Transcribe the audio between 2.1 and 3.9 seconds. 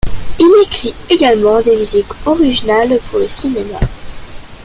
originales pour le cinéma.